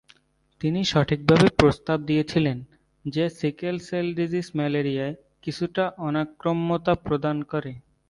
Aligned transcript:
তিনি 0.61 0.81
সঠিকভাবে 0.83 1.47
প্রস্তাব 1.57 1.97
দিয়েছিলেন 2.01 2.57
যে 3.05 3.25
সিকেল-সেল 3.39 4.07
ডিজিজ 4.15 4.47
ম্যালেরিয়ায় 4.55 5.15
কিছুটা 5.43 5.83
অনাক্রম্যতা 5.99 6.93
প্রদান 7.05 7.37
করে। 7.43 7.71